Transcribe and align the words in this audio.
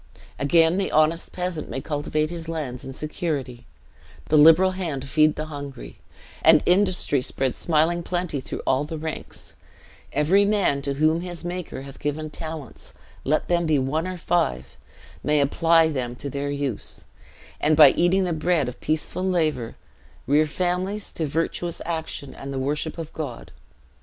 Again 0.39 0.77
the 0.79 0.91
honest 0.91 1.31
peasant 1.31 1.69
may 1.69 1.79
cultivate 1.79 2.31
his 2.31 2.49
lands 2.49 2.83
in 2.83 2.91
security, 2.91 3.67
the 4.29 4.35
liberal 4.35 4.71
hand 4.71 5.07
feed 5.07 5.35
the 5.35 5.45
hungry, 5.45 5.99
and 6.41 6.63
industry 6.65 7.21
spread 7.21 7.55
smiling 7.55 8.01
plenty 8.01 8.39
through 8.41 8.63
all 8.65 8.83
ranks; 8.85 9.53
every 10.11 10.43
man 10.43 10.81
to 10.81 10.95
whom 10.95 11.21
his 11.21 11.45
Maker 11.45 11.83
hath 11.83 11.99
given 11.99 12.31
talents, 12.31 12.93
let 13.23 13.47
them 13.47 13.67
be 13.67 13.77
one 13.77 14.07
or 14.07 14.17
five, 14.17 14.75
may 15.23 15.39
apply 15.39 15.87
them 15.89 16.15
to 16.15 16.31
their 16.31 16.49
use; 16.49 17.05
and, 17.59 17.77
by 17.77 17.91
eating 17.91 18.23
the 18.23 18.33
bread 18.33 18.67
of 18.67 18.81
peaceful 18.81 19.23
labor, 19.23 19.75
rear 20.25 20.47
families 20.47 21.11
to 21.11 21.27
virtuous 21.27 21.79
action 21.85 22.33
and 22.33 22.51
the 22.51 22.57
worship 22.57 22.97
of 22.97 23.13
God. 23.13 23.51